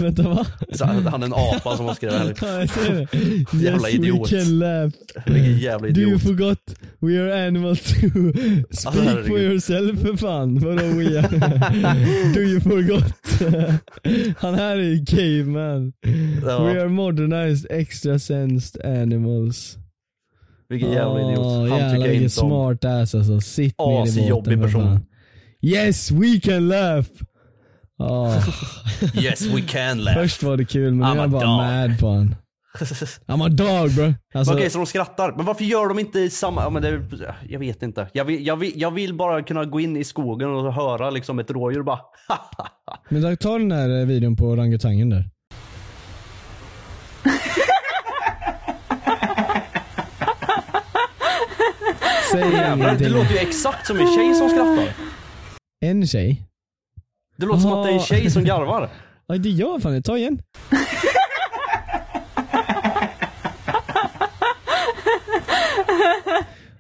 [0.02, 0.46] Vänta va?
[0.72, 2.34] Så han är en apa som har skrivit här.
[2.42, 3.08] Ja, jag ser det.
[3.64, 4.32] Jävla yes, idiot.
[4.32, 4.94] we can laugh.
[5.26, 6.22] Vilken jävla Do you idiot.
[6.22, 6.60] forgot
[7.00, 8.10] we are animals too?
[8.72, 9.42] Speak for herregud.
[9.42, 10.60] yourself för fan.
[10.60, 11.28] Vadå we are?
[12.34, 13.14] Do you forgot?
[14.38, 15.94] Han här är ju caveman.
[16.46, 16.64] Ja.
[16.64, 19.78] We are modernized extra sensed animals.
[20.70, 21.46] Vilken jävla idiot.
[21.46, 22.50] Han jävlar tycker jag inte om.
[22.50, 23.42] smart ass alltså.
[23.42, 24.84] Sitt ner i Asjobbig båten för person.
[24.84, 25.06] fan.
[25.62, 27.08] Yes we can laugh.
[28.00, 28.42] Ah.
[29.22, 30.18] Yes we can laugh.
[30.22, 31.58] Först var det kul men nu I'm är a jag bara dog.
[31.58, 32.36] mad på han.
[33.28, 34.14] I'm a dog bro.
[34.34, 35.34] Alltså, Okej, så de skrattar.
[35.36, 36.62] Men varför gör de inte i samma...
[36.64, 37.02] Ja, men det,
[37.50, 38.08] jag vet inte.
[38.14, 41.40] Jag vill, jag, vill, jag vill bara kunna gå in i skogen och höra liksom
[41.40, 42.00] ett rådjur bara
[43.10, 45.30] Men ta- den där eh, videon på orangutangen där.
[52.32, 53.10] Säg Jävlar, det ingenting.
[53.10, 54.94] låter ju exakt som en tjej som skrattar.
[55.90, 56.44] En tjej?
[57.38, 58.90] Det låter som att det är en tjej som garvar.
[59.30, 60.02] Ja det gör fan det.
[60.02, 60.42] Ta igen.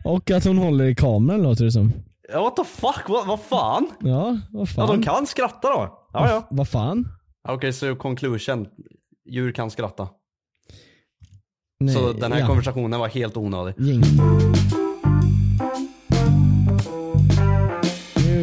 [0.03, 1.93] Och att hon håller i kameran låter det som.
[2.33, 3.09] Ja, what the fuck?
[3.09, 3.89] Vad, vad fan?
[3.99, 4.87] Ja, vad Ja, fan.
[4.87, 6.09] de kan skratta då.
[6.13, 6.47] Ja, ja.
[6.49, 7.07] Vad fan?
[7.49, 8.67] Okej, så conclusion.
[9.29, 10.07] Djur kan skratta.
[11.79, 12.47] Nej, så den här ja.
[12.47, 13.73] konversationen var helt onödig.
[13.79, 14.01] Gäng.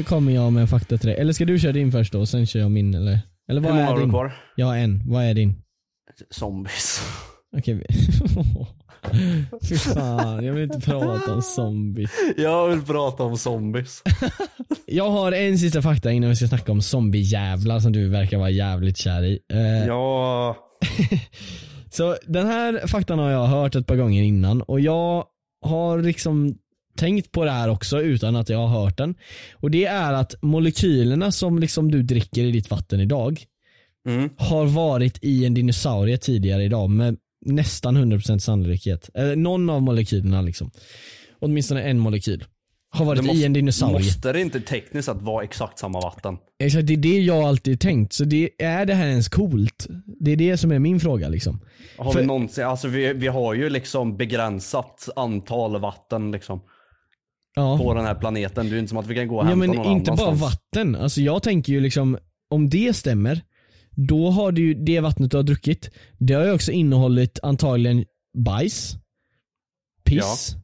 [0.04, 1.18] Kommer jag med en fakta till dig.
[1.18, 3.20] Eller ska du köra din först då och sen kör jag min eller?
[3.48, 4.10] Eller Hur vad många är har du din?
[4.10, 4.32] kvar?
[4.56, 5.02] Jag har en.
[5.06, 5.54] Vad är din?
[6.30, 7.00] Zombies.
[7.56, 7.86] Okej.
[9.68, 12.10] Fy fan, jag vill inte prata om zombies.
[12.36, 14.02] Jag vill prata om zombies.
[14.86, 18.50] Jag har en sista fakta innan vi ska snacka om zombiejävlar som du verkar vara
[18.50, 19.38] jävligt kär i.
[19.52, 20.56] Eh, Ja,
[21.90, 25.24] Så den här faktan har jag hört ett par gånger innan och jag
[25.64, 26.54] har liksom
[26.96, 29.14] tänkt på det här också utan att jag har hört den.
[29.54, 33.44] Och det är att molekylerna som liksom du dricker i ditt vatten idag
[34.08, 34.30] Mm.
[34.36, 39.10] har varit i en dinosaurie tidigare idag med nästan 100% sannolikhet.
[39.14, 40.70] Eller någon av molekylerna liksom.
[41.40, 42.44] Åtminstone en molekyl.
[42.90, 43.94] Har varit måste- i en dinosaurie.
[43.94, 46.36] Måste det inte tekniskt sett vara exakt samma vatten?
[46.58, 48.12] Exakt, det är det jag alltid tänkt.
[48.12, 49.86] Så det, är det här ens coolt?
[50.20, 51.60] Det är det som är min fråga liksom.
[51.98, 56.60] Har För- vi någonsin, alltså vi, vi har ju liksom begränsat antal vatten liksom
[57.54, 57.78] Ja.
[57.78, 58.70] på den här planeten.
[58.70, 60.30] Det är inte som att vi kan gå och Ja hämta men någon inte bara
[60.30, 60.96] vatten.
[60.96, 62.18] Alltså jag tänker ju liksom,
[62.50, 63.40] om det stämmer,
[63.90, 68.04] då har du ju det vattnet du har druckit, det har ju också innehållit antagligen
[68.38, 68.96] bajs,
[70.04, 70.56] piss,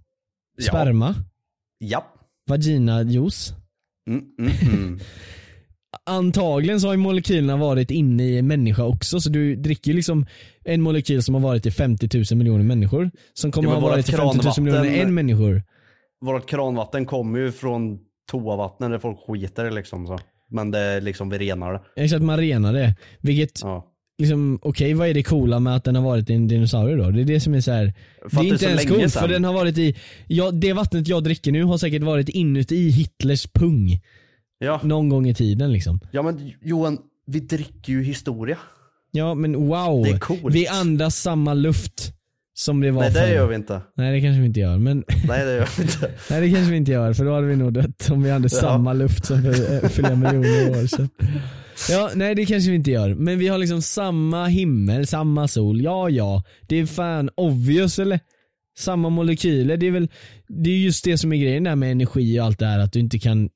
[0.57, 0.65] Ja.
[0.65, 1.15] sperma,
[1.79, 2.07] Ja.
[2.49, 3.55] vaginajuice.
[4.11, 5.01] Mm, mm, mm.
[6.07, 9.97] Antagligen så har ju molekylerna varit inne i en människa också, så du dricker ju
[9.97, 10.27] liksom
[10.65, 14.09] en molekyl som har varit i 50 000 miljoner människor, som kommer Ja, ha varit
[14.09, 15.63] i 50 000 miljoner en människor.
[16.21, 17.99] Vårt kranvatten kommer ju från
[18.31, 20.19] toavattnet där folk skiter liksom så.
[20.51, 22.03] Men det är liksom vi renar det.
[22.03, 22.95] Exakt, man renar det.
[23.21, 23.87] Vilket Ja.
[24.19, 27.11] liksom, okej vad är det coola med att den har varit i en dinosaurie då?
[27.11, 27.85] Det är det som är så här.
[27.85, 31.09] Det är det är inte ens coolt för den har varit i, ja, det vattnet
[31.09, 34.01] jag dricker nu har säkert varit inuti Hitlers pung.
[34.59, 34.81] Ja.
[34.83, 36.01] Någon gång i tiden liksom.
[36.13, 38.59] ja men Johan, vi dricker ju historia.
[39.11, 40.05] Ja men wow.
[40.05, 40.55] Det är coolt.
[40.55, 42.13] Vi andas samma luft
[42.61, 43.35] som det var Nej det förr.
[43.35, 43.81] gör vi inte.
[43.97, 46.11] Nej det kanske vi inte gör men Nej det gör vi inte.
[46.31, 48.51] Nej det kanske vi inte gör för då hade vi nog dött om vi hade
[48.51, 51.09] samma luft som för eh, flera miljoner år sedan.
[51.91, 53.15] Ja, nej det kanske vi inte gör.
[53.15, 55.81] Men vi har liksom samma himmel, samma sol.
[55.81, 56.43] Ja, ja.
[56.69, 58.21] Det är fan obvious eller?
[58.79, 59.77] Samma molekyler.
[59.77, 60.09] Det är väl,
[60.49, 62.79] det är just det som är grejen där med energi och allt det här.
[62.79, 63.49] Att du inte kan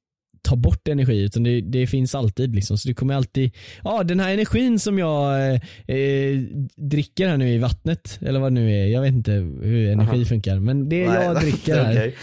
[0.44, 2.78] ta bort energi utan det, det finns alltid liksom.
[2.78, 3.50] Så du kommer alltid,
[3.84, 5.60] ja den här energin som jag eh,
[5.96, 6.40] eh,
[6.76, 8.86] dricker här nu i vattnet, eller vad det nu är.
[8.86, 10.24] Jag vet inte hur energi Aha.
[10.24, 10.58] funkar.
[10.58, 11.92] Men det jag dricker här.
[11.92, 12.14] Okej.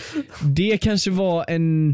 [0.44, 1.90] Det kanske var en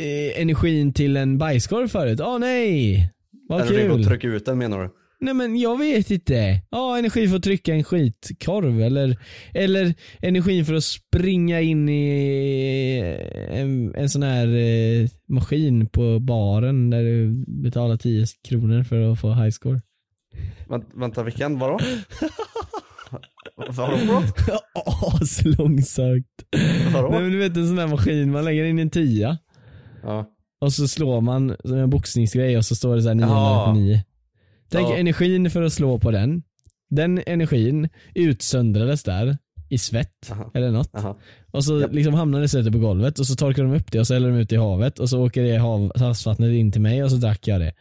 [0.00, 2.20] eh, energin till en bajskorv förut.
[2.20, 3.10] Åh nej!
[3.48, 4.00] Vad Eller det går kul.
[4.02, 4.90] att trycka ut den menar du?
[5.20, 6.60] Nej men jag vet inte.
[6.70, 9.16] Ja, energi för att trycka en skitkorv eller,
[9.54, 13.16] eller energin för att springa in i
[13.50, 19.20] en, en sån här eh, maskin på baren där du betalar 10 kronor för att
[19.20, 19.80] få high score.
[20.68, 21.78] Vänt, vänta vilken, vadå?
[25.20, 26.44] Aslångsökt.
[26.94, 27.08] Vadå?
[27.08, 29.38] Nej men du vet en sån här maskin, man lägger in en tia
[30.02, 30.26] Ja.
[30.60, 33.72] och så slår man som en boxningsgrej och så står det så här Jaha.
[33.72, 34.02] 999.
[34.70, 34.96] Tänk Ja.
[34.96, 36.42] energin för att slå på den.
[36.90, 40.50] Den energin utsöndrades där i svett Aha.
[40.54, 40.90] eller något.
[40.94, 41.18] Aha.
[41.50, 41.92] Och så Japp.
[41.92, 44.36] liksom hamnar det på golvet och så torkar de upp det och så häller de
[44.38, 47.48] ut i havet och så åker det hav, havsvattnet in till mig och så drack
[47.48, 47.72] jag det.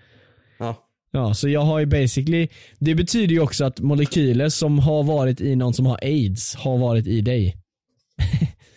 [0.60, 0.82] Ja.
[1.12, 2.48] Ja, så jag har ju basically,
[2.80, 6.78] det betyder ju också att molekyler som har varit i någon som har aids har
[6.78, 7.58] varit i dig.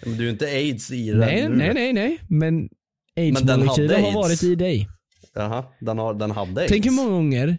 [0.05, 1.57] Men du är ju inte aids i den Nej, nu.
[1.57, 2.19] nej, nej, nej.
[2.29, 2.69] Men
[3.17, 4.15] aids-molekyler har AIDS.
[4.15, 4.89] varit i dig.
[5.35, 6.73] Jaha, den, har, den hade aids.
[6.73, 7.59] Tänk hur många gånger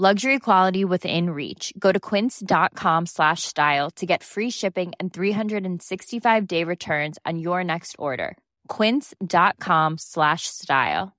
[0.00, 1.74] Luxury quality within reach.
[1.78, 7.62] Go to quince.com slash style to get free shipping and 365 day returns on your
[7.62, 8.34] next order.
[8.68, 11.12] Quince.com slash style.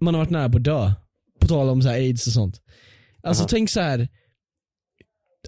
[0.00, 0.92] man har varit nära på att dö.
[1.40, 2.60] På tal om så här aids och sånt.
[3.22, 3.48] Alltså Aha.
[3.48, 4.08] tänk så här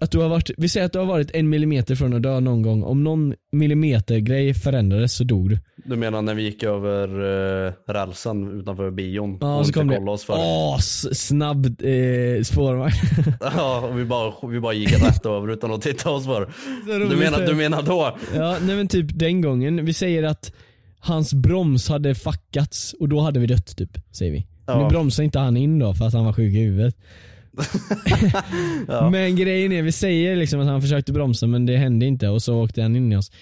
[0.01, 2.40] att du har varit, vi säger att du har varit en millimeter från att dö
[2.40, 2.82] någon gång.
[2.82, 5.59] Om någon millimeter grej förändrades så dog du.
[5.84, 7.20] Du menar när vi gick över
[7.66, 10.32] uh, rälsen utanför bion Ja, och så kom det, oss för?
[10.34, 12.92] åh, s- snabb eh, spårvagn.
[13.40, 16.51] Ja, och vi bara, vi bara gick rätt över utan att titta oss för.
[17.11, 18.16] Du menar, du menar då?
[18.34, 19.84] Ja, nej men typ den gången.
[19.84, 20.53] Vi säger att
[21.01, 24.47] hans broms hade fuckats och då hade vi dött typ, säger vi.
[24.66, 24.82] Ja.
[24.82, 26.97] Nu bromsade inte han in då för att han var sjuk i huvudet.
[29.11, 32.43] Men grejen är, vi säger liksom att han försökte bromsa men det hände inte och
[32.43, 33.33] så åkte han in i oss.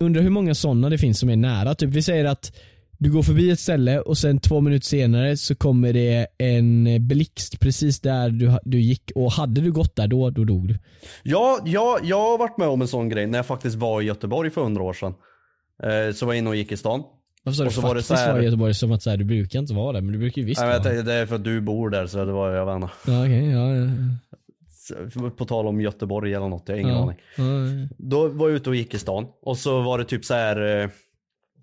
[0.00, 1.74] undrar hur många sådana det finns som är nära.
[1.74, 2.52] Typ vi säger att
[2.98, 7.60] du går förbi ett ställe och sen två minuter senare så kommer det en blixt
[7.60, 10.78] precis där du, du gick och hade du gått där då, då dog du.
[11.22, 14.04] Ja, ja, jag har varit med om en sån grej när jag faktiskt var i
[14.04, 15.14] Göteborg för hundra år sedan.
[15.82, 17.02] Eh, så var jag inne och gick i stan.
[17.44, 19.16] Varför sa du så var det faktiskt så här- var Göteborg som att så här,
[19.16, 21.02] du brukar inte vara där men du brukar ju visst Jag vara där.
[21.02, 22.88] det är för att du bor där så det var jag vet inte.
[23.06, 27.02] Ja, okej, ja, ja, På tal om Göteborg eller något, jag har ingen ja.
[27.02, 27.16] aning.
[27.36, 27.88] Ja, ja.
[27.98, 30.80] Då var jag ute och gick i stan och så var det typ så här.
[30.82, 30.90] eh,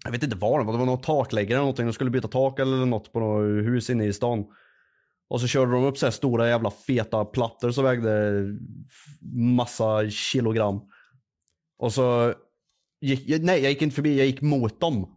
[0.06, 1.86] Jag vet inte vad det var, det var någon takläggare eller någonting.
[1.86, 4.46] De skulle byta tak eller något på något hus inne i stan.
[5.30, 8.34] Och så körde de upp så här stora jävla feta plattor som vägde
[9.56, 10.82] massa kilogram.
[11.80, 12.34] Och så
[13.02, 15.16] gick, nej jag gick inte förbi, jag gick mot dem.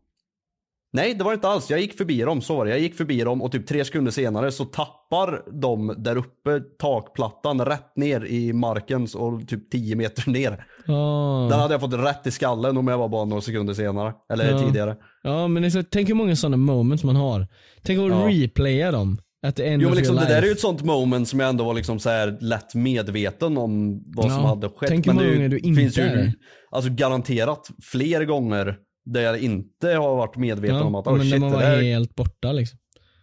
[0.94, 2.70] Nej det var inte alls, jag gick förbi dem, så var det.
[2.70, 7.64] Jag gick förbi dem och typ tre sekunder senare så tappar de där uppe takplattan
[7.64, 10.64] rätt ner i marken och typ 10 meter ner.
[10.86, 11.46] Ja.
[11.50, 14.12] Den hade jag fått rätt i skallen om jag var bara några sekunder senare.
[14.32, 14.58] Eller Ja.
[14.58, 14.96] tidigare.
[15.22, 17.46] Ja men så, tänk hur många sådana moments man har.
[17.82, 18.28] Tänk att Ja.
[18.28, 19.18] replaya dem.
[19.46, 21.48] At the end Jo men liksom, det där är ju ett sånt moment som jag
[21.48, 24.48] ändå var liksom så här lätt medveten om vad som Ja.
[24.48, 24.88] hade skett.
[24.88, 26.32] Tänk hur många gånger du inte finns ju är
[26.70, 31.22] alltså garanterat fler gånger där jag inte har varit medveten ja, om att oh, men
[31.22, 32.78] shit när man var där, helt borta liksom.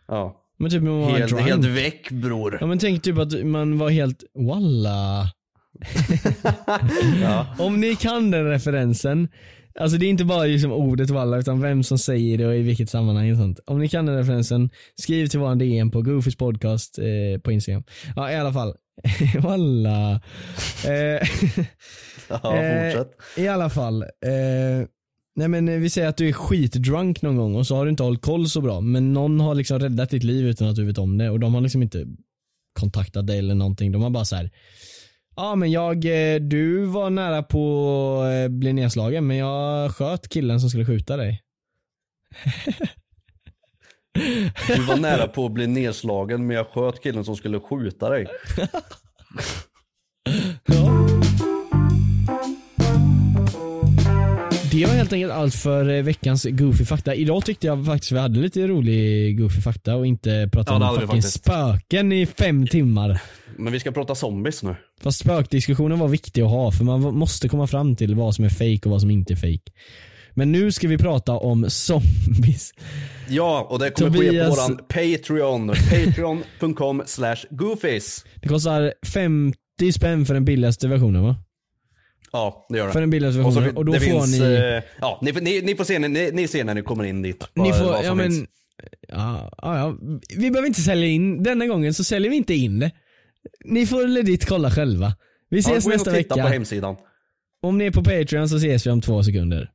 [0.08, 1.48] ja, Men typ man var helt, drunk.
[1.48, 2.58] helt väck bror.
[2.62, 5.32] Ja men tänk typ att man var helt, walla.
[7.22, 7.48] Ja.
[7.60, 9.28] Om ni kan den referensen,
[9.80, 12.62] alltså det är inte bara liksom ordet walla utan vem som säger det och i
[12.62, 13.60] vilket sammanhang och sånt.
[13.66, 17.84] Om ni kan den referensen, skriv till våran DM på Goofys podcast eh, på Instagram.
[18.16, 18.76] Ja i alla fall,
[19.42, 20.22] walla.
[20.88, 21.28] Eh,
[22.30, 23.12] Ja, Eh, fortsätt.
[23.38, 24.02] I alla fall.
[24.02, 24.88] Eh,
[25.40, 27.92] nej men eh, vi säger att du är skitdrunk någon gång och så har du
[27.92, 28.82] inte hållit koll så bra.
[28.82, 31.54] Men någon har liksom räddat ditt liv utan att du vet om det och de
[31.54, 32.06] har liksom inte
[32.80, 33.92] kontaktat dig eller någonting.
[33.92, 34.50] De har bara så här.
[35.36, 40.60] Ja men jag, eh, du var nära på att bli nedslagen men jag sköt killen
[40.60, 41.42] som skulle skjuta dig.
[44.68, 48.28] Du var nära på att bli nedslagen men jag sköt killen som skulle skjuta dig.
[54.80, 57.16] Det var helt enkelt allt för eh, veckans Goofy fakta.
[57.16, 61.00] Idag tyckte jag faktiskt vi hade lite rolig Goofy fakta och inte pratade Ja, om
[61.02, 63.22] fucking spöken i fem timmar.
[63.58, 64.76] Men vi ska prata zombies nu.
[65.02, 68.50] Fast spökdiskussionen var viktig att ha för man måste komma fram till vad som är
[68.50, 69.72] fake och vad som inte är fake.
[70.34, 72.72] Men nu ska vi prata om zombies.
[73.30, 75.68] Ja, och det kommer ske på Tobias- våran Patreon.
[75.68, 78.26] Patreon.com slash goofies.
[78.36, 79.58] Det kostar 50
[79.94, 81.36] spänn för den billigaste versionen va?
[82.32, 82.94] Ja, det gör det.
[82.94, 83.78] För den billigaste Och, så, versionen.
[83.78, 84.54] Och då får finns, ni...
[84.54, 87.48] eh, ja, ni, ni, ni får se ni, ni ser när ni kommer in dit.
[87.54, 88.50] Ni får, ja men, finns.
[89.08, 89.98] ja, ja.
[90.38, 92.92] Vi behöver inte sälja in, denna gången så säljer vi inte in det.
[93.66, 95.14] Ni får legit kolla själva.
[95.50, 96.48] Vi Ja, ses gå in nästa och titta vecka.
[96.48, 96.96] på hemsidan.
[97.62, 99.70] Om ni är på Patreon så ses vi om två sekunder.